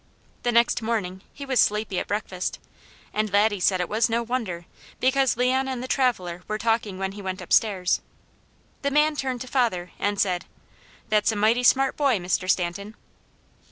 [0.41, 2.57] The next morning he was sleepy at breakfast
[3.13, 4.65] and Laddie said it was no wonder,
[4.99, 8.01] because Leon and the traveller were talking when he went upstairs.
[8.81, 10.45] The man turned to father and said:
[11.09, 12.49] "That's a mighty smart boy, Mr.
[12.49, 12.95] Stanton."